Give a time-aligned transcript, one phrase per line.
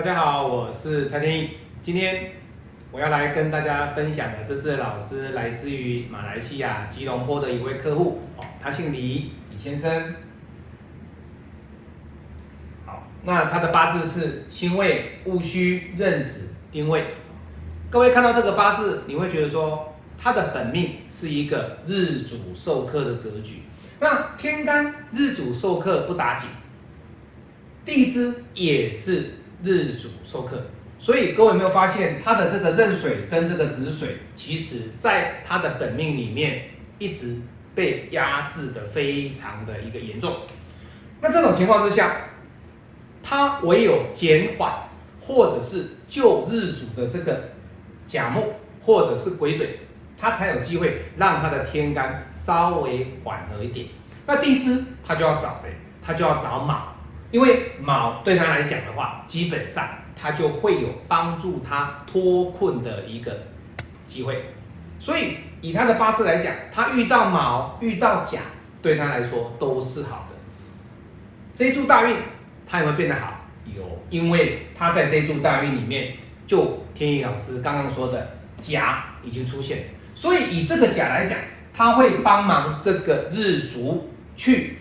[0.00, 1.50] 大家好，我是蔡天意。
[1.82, 2.32] 今天
[2.90, 10.14] 我要来跟大家分享的，这是老师来自于马来西亚吉隆坡的一位客户哦，他姓李，李先生。
[12.86, 17.04] 好，那他的八字是辛未、戊戌、壬子、丁未。
[17.90, 23.64] 各位看到这个八字，你会觉得说他的本命是一个日主受克的格局。
[24.00, 26.48] 那天干日主受克不打紧，
[27.84, 29.34] 地支也是。
[29.62, 30.62] 日主受克，
[30.98, 37.36] 所以各位有没有发现，他的这个壬水跟这个子水，其实在他的本命里面一直
[37.74, 40.36] 被压制的非常的一个严重。
[41.20, 42.16] 那这种情况之下，
[43.22, 44.72] 他唯有减缓，
[45.20, 47.50] 或者是救日主的这个
[48.06, 49.80] 甲木或者是癸水，
[50.18, 53.86] 他才有机会让他的天干稍微缓和一点。
[54.26, 55.70] 那地支他就要找谁？
[56.02, 56.96] 他就要找卯。
[57.30, 63.46] 因为卯对他来讲的话，基本上他就会有帮助他脱困的一个
[64.04, 64.46] 机会，
[64.98, 68.40] 所以以他的八字来讲，他遇到卯遇到甲，
[68.82, 70.36] 对他来说都是好的。
[71.54, 72.16] 这一柱大运
[72.66, 73.44] 他有没有变得好？
[73.76, 76.14] 有，因为他在这一柱大运里面，
[76.48, 79.78] 就天意老师刚刚说的甲已经出现，
[80.16, 81.38] 所以以这个甲来讲，
[81.72, 84.78] 他会帮忙这个日主去。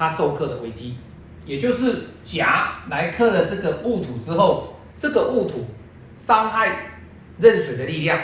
[0.00, 0.96] 他受克的危机，
[1.44, 5.66] 也就是甲来克了这个戊土之后，这个戊土
[6.14, 6.92] 伤害
[7.38, 8.18] 壬水的力量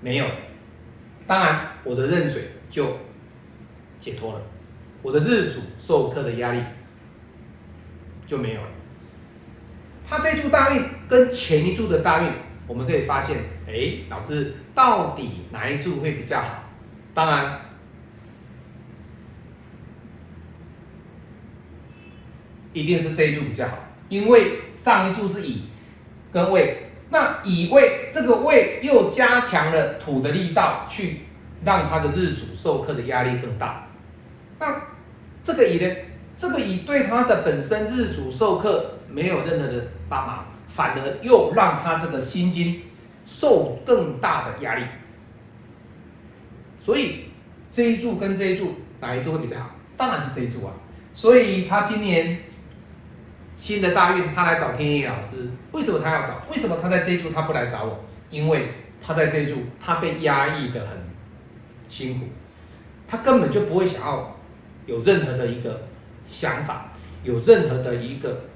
[0.00, 0.24] 没有，
[1.26, 2.96] 当然我的壬水就
[4.00, 4.40] 解脱了，
[5.02, 6.62] 我的日主受克的压力
[8.26, 8.68] 就没有了。
[10.08, 12.32] 他这柱大运跟前一柱的大运，
[12.66, 13.36] 我们可以发现，
[13.68, 16.64] 哎，老师到底哪一柱会比较好？
[17.12, 17.60] 当然。
[22.72, 23.78] 一定是这一柱比较好，
[24.08, 25.64] 因为上一柱是乙
[26.32, 31.18] 跟未，那乙未这个未又加强了土的力道，去
[31.64, 33.88] 让他的日主受克的压力更大。
[34.58, 34.84] 那
[35.44, 35.94] 这个乙呢？
[36.38, 42.80] 这个乙对他的本身日主受克没有任何的帮忙，反而又让他这个心经
[43.26, 44.84] 受更大的压力。
[46.80, 47.26] 所以
[47.70, 49.70] 这一柱跟这一柱哪一柱会比较好？
[49.96, 50.72] 当然是这一柱啊。
[51.14, 52.38] 所以他今年。
[53.54, 56.42] 新的大运，他来找天意老师，为什么他要找？
[56.50, 58.04] 为什么他在这一柱他不来找我？
[58.30, 58.68] 因为
[59.00, 60.98] 他在这一柱他被压抑的很
[61.86, 62.26] 辛苦，
[63.06, 64.36] 他根本就不会想要
[64.86, 65.86] 有任何的一个
[66.26, 66.92] 想法，
[67.22, 68.46] 有任何的一个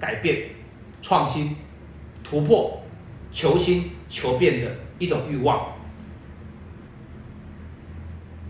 [0.00, 0.50] 改变、
[1.02, 1.56] 创新、
[2.22, 2.82] 突破、
[3.30, 5.72] 求新求变的一种欲望。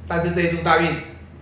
[0.07, 0.95] 但是这一柱大运，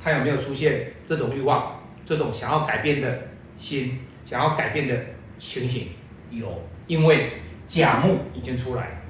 [0.03, 3.29] 他有没有出现这种欲望，这种想要改变的？
[3.60, 4.97] 心想要改变的
[5.38, 5.88] 情形
[6.31, 6.48] 有，
[6.87, 7.34] 因为
[7.66, 9.03] 甲木已经出来，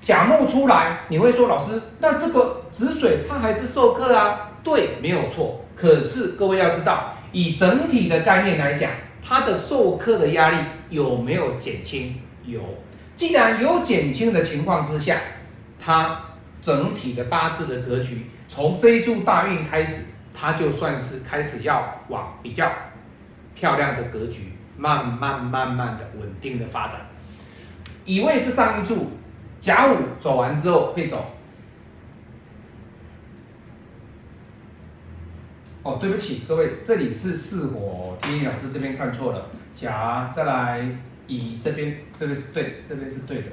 [0.00, 4.52] 甲木出来，你会说老师，那这个子水它还是受克啊？
[4.62, 5.64] 对，没有错。
[5.74, 8.90] 可是各位要知道，以整体的概念来讲，
[9.22, 10.58] 它的受克的压力
[10.90, 12.14] 有没有减轻？
[12.44, 12.60] 有。
[13.16, 15.18] 既然有减轻的情况之下，
[15.80, 16.20] 它
[16.60, 20.02] 整体的八字的格局，从这一柱大运开始，
[20.34, 22.70] 它就算是开始要往比较。
[23.58, 27.00] 漂亮的格局，慢慢慢慢的稳定的发展。
[28.04, 29.10] 乙未是上一柱，
[29.58, 31.34] 甲午走完之后会走。
[35.82, 39.46] 哦，对不起各位，这里是巳火，丁老师这边看错了。
[39.74, 40.88] 甲再来
[41.26, 43.50] 乙这边，这边是对，这边是对的。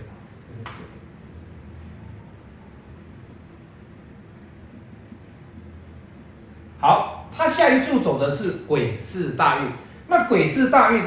[6.79, 9.72] 好，他下一柱走的是癸巳大运。
[10.07, 11.03] 那鬼是大运，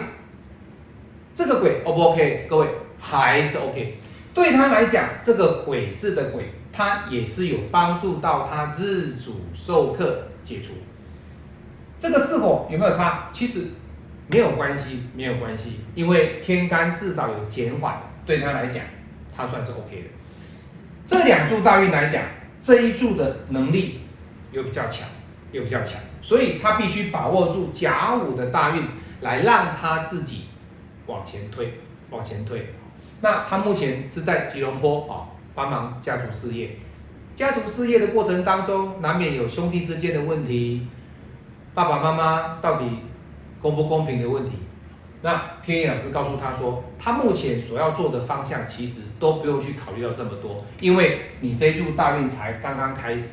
[1.34, 2.47] 这个鬼 O 不 OK？
[2.48, 3.98] 各位还是 OK。
[4.34, 10.74] 对他来讲，这个鬼是的鬼，他也是有帮助到他日主受克解除。
[11.98, 13.28] 这个巳火有没有差？
[13.33, 13.66] 其实
[14.33, 18.84] 没有关系，没有关系，因为天干至少有减缓，对他来讲，
[19.36, 20.09] 他算是 OK 的。
[21.06, 22.22] 这两柱大运来讲，
[22.60, 24.01] 这一柱的能力
[24.53, 25.09] 又比较强。
[25.53, 28.86] 又比较强，所以他必须把握住甲午的大运，
[29.21, 30.45] 来让他自己
[31.06, 31.74] 往前推，
[32.10, 32.74] 往前推。
[33.21, 36.77] 那他目前是在吉隆坡啊，帮忙家族事业。
[37.34, 40.86] 家族事业的过程当中，难免有兄弟之间的问题，
[41.72, 42.84] 爸爸妈妈到底
[43.62, 44.53] 公不公平的问题。
[45.22, 53.30] 那天野老师告诉他说，他目前所要做的方向，其实都不用去考虑到这么多，因为你这一柱大运才刚刚开始。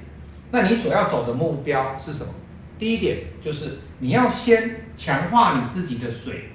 [0.51, 2.33] 那你所要走的目标是什么？
[2.77, 6.49] 第一点就是你要先强化你自己的水，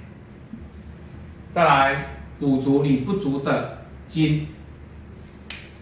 [1.51, 2.05] 再来
[2.39, 4.47] 补足你不足的金。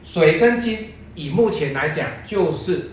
[0.03, 2.91] 水跟金，以目前来讲，就是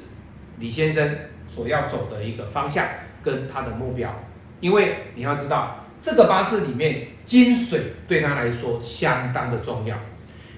[0.59, 1.17] 李先生
[1.49, 2.85] 所要走的一个方向
[3.23, 4.15] 跟他的目标。
[4.61, 9.97] 因为你要知道，这个八字里面金水对他来说相当的重要。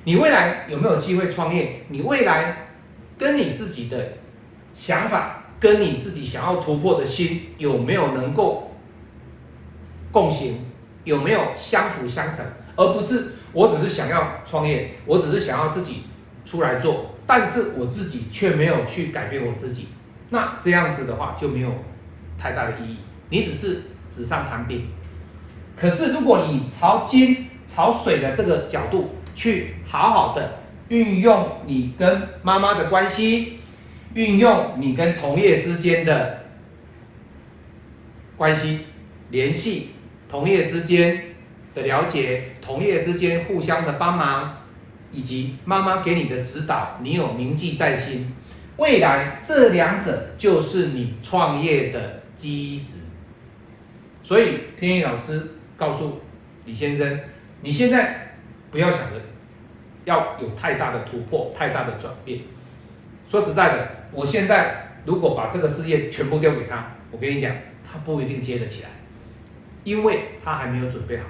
[0.04, 1.82] 你未来有没有机会创业？
[1.88, 2.68] 你未来
[3.18, 4.14] 跟你自己的
[4.74, 8.72] 想法，跟你自己想要突破的心，有没有能够
[10.12, 10.60] 共行？
[11.04, 12.44] 有没有相辅相成？
[12.76, 16.02] 而不是我只是想要创业，我只是想要自己
[16.44, 19.88] 出来做，但是我自己却没有去改变我自己。
[20.30, 21.72] 那这样子的话就没有
[22.38, 22.98] 太大的意义。
[23.30, 24.86] 你只是纸上谈兵。
[25.76, 33.57] 可是如果你朝金、朝水的这个角度去好好的运用你跟妈妈的关系，
[34.18, 36.40] 运用你跟同业之间的
[38.36, 38.80] 关系
[39.30, 39.90] 联系，
[40.28, 41.36] 同业之间
[41.72, 44.56] 的了解，同业之间互相的帮忙，
[45.12, 48.34] 以及妈妈给你的指导，你有铭记在心。
[48.76, 53.04] 未来这两者就是你创业的基石。
[54.24, 56.22] 所以天意老师告诉
[56.64, 57.20] 李先生，
[57.62, 58.34] 你现在
[58.72, 59.20] 不要想着
[60.04, 62.40] 要有太大的突破、太大的转变。
[63.28, 67.54] 说实在的，我现在如果把这个事业全部丢给他，我跟你讲，
[67.84, 68.88] 他不一定接得起来，
[69.84, 71.24] 因为他还没有准备好。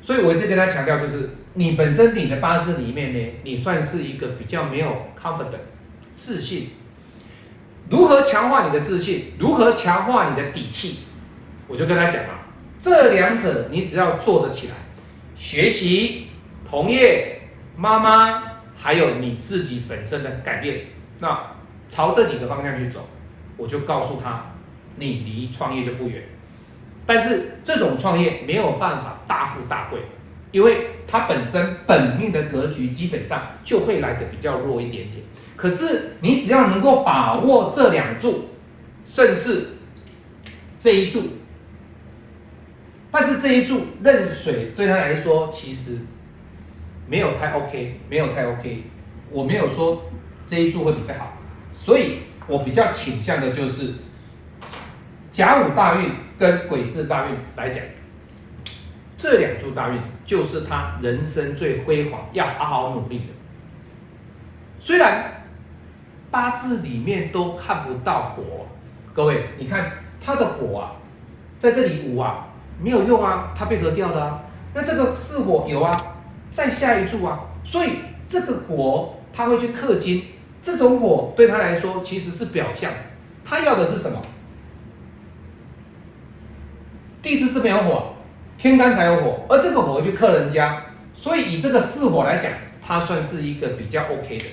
[0.00, 5.60] 所以我一直跟他强调，就是你本身你的八字里面呢，你算是一个比较没有 confident
[6.14, 6.70] 自信。
[7.90, 9.32] 如何强化你的自信？
[9.38, 11.00] 如何强化你的底气？
[11.68, 12.46] 我就跟他讲了，
[12.78, 14.74] 这两者你只要做得起来，
[15.34, 16.28] 学习、
[16.68, 17.42] 同业、
[17.76, 18.42] 妈妈，
[18.74, 20.86] 还有你自己本身的改变，
[21.22, 21.54] 那
[21.88, 23.06] 朝这几个方向去走，
[23.56, 24.46] 我就告诉他，
[24.96, 26.24] 你离创业就不远。
[27.06, 30.00] 但是这种创业没有办法大富大贵，
[30.50, 35.22] 因为它本身本命的格局基本上就会来的比较弱一点点。
[35.54, 38.48] 可是你只要能够把握这两柱，
[39.06, 39.76] 甚至
[40.80, 41.22] 这一柱。
[43.12, 45.98] 但是这一柱壬水对他来说其实
[47.06, 48.82] 没有太 OK，没有太 OK。
[49.30, 50.02] 我没有说
[50.46, 51.32] 这一注会比较好，
[51.72, 53.94] 所以我比较倾向的就是
[55.30, 57.82] 甲午大运跟癸巳大运来讲，
[59.16, 63.24] 这两注大运就是他人生最辉煌，要好好努力的。
[64.78, 65.44] 虽然
[66.30, 68.66] 八字里面都看不到火，
[69.12, 69.92] 各位你看
[70.24, 70.92] 他的火啊，
[71.58, 72.48] 在这里五啊。
[72.80, 74.40] 没有用啊，它被合掉的啊。
[74.74, 75.92] 那这个是火有啊，
[76.50, 77.90] 再下一柱啊，所以
[78.26, 80.24] 这个火他会去克金。
[80.62, 82.92] 这种火对他来说其实是表象，
[83.44, 84.22] 他要的是什么？
[87.20, 88.14] 地支是没有火，
[88.58, 90.84] 天干才有火，而这个火去克人家，
[91.14, 94.44] 所以以这个巳火来讲，它算是一个比较 OK 的。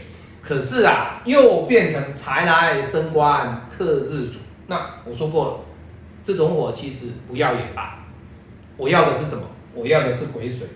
[0.41, 4.39] 可是啊，又变成财来升官克日主。
[4.67, 5.59] 那我说过了，
[6.23, 7.99] 这种火其实不要也罢。
[8.77, 9.43] 我要的是什么？
[9.75, 10.67] 我要的是癸水，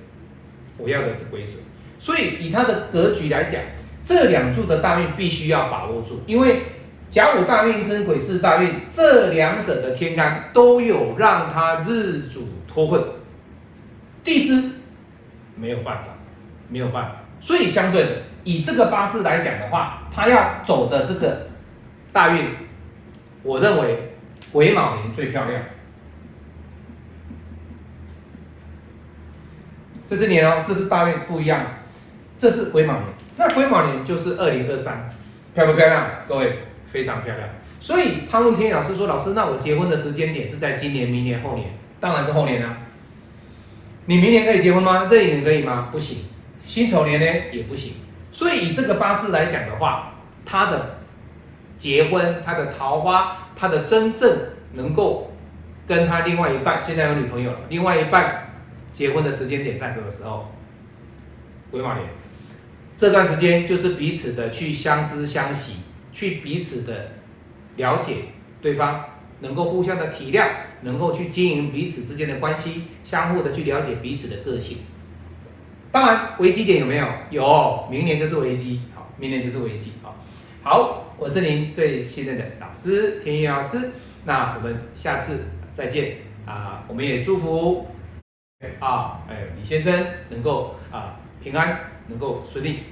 [0.77, 1.55] 我要的是癸水。
[1.97, 3.61] 所以以他的格局来讲，
[4.03, 6.63] 这两柱的大运必须要把握住，因为
[7.09, 13.01] 甲午大运跟癸巳大运这两者的天干都有让他日主脱困，
[14.23, 14.71] 地支
[15.55, 16.09] 没有办法，
[16.69, 17.15] 没有办法。
[17.39, 18.09] 所以相对的，
[18.43, 21.47] 以这个八字来讲的话，他要走的这个
[22.11, 22.47] 大运，
[23.43, 24.15] 我认为
[24.51, 25.61] 癸卯年最漂亮。
[30.07, 31.65] 这是年哦，这是大运不一样，
[32.43, 33.05] 这是癸卯年，
[33.37, 35.09] 那癸卯年就是二零二三，
[35.55, 36.09] 漂不漂亮？
[36.27, 36.59] 各位
[36.91, 37.47] 非常漂亮。
[37.79, 41.69] 所以他问天意老师说：“老师，那我结婚的时间点是在今年、明年、后年？
[42.01, 42.79] 当然是后年啊。
[44.07, 45.07] 你明年可以结婚吗？
[45.09, 45.87] 这一年可以吗？
[45.89, 46.17] 不行。
[46.65, 47.93] 辛丑年呢也不行。
[48.33, 50.97] 所以以这个八字来讲的话，他的
[51.77, 54.37] 结婚、他的桃花、他的真正
[54.73, 55.31] 能够
[55.87, 58.49] 跟他另外一半，现在有女朋友了，另外一半。”
[58.91, 60.51] 结婚的时间点在什么时候？
[61.71, 62.05] 癸卯年，
[62.95, 65.77] 这段时间就是彼此的去相知相惜，
[66.11, 67.11] 去彼此的
[67.75, 68.15] 了解
[68.61, 69.03] 对方，
[69.39, 70.47] 能够互相的体谅，
[70.81, 74.77] 能够去经营彼此之间的关系，相互的去了解彼此的个性。
[75.91, 77.07] 当然，危机点有没有？
[77.29, 78.81] 有，明年就是危机。
[78.95, 79.93] 好，明年就是危机。
[80.01, 80.15] 好，
[80.63, 83.91] 好，我是您最信任的老师天意老师。
[84.25, 86.83] 那我们下次再见啊！
[86.87, 87.87] 我们也祝福。
[88.79, 91.77] 啊，哎，李先生能够啊平安，
[92.13, 92.83] 能够顺利。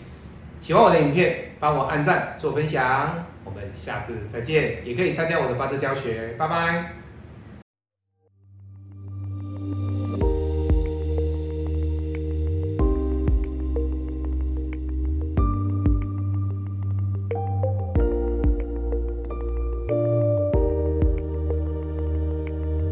[0.59, 3.25] 喜欢我的影片，帮我按赞做分享。
[3.43, 6.93] 我们下次再见，也可以参加我的八字教学，拜拜。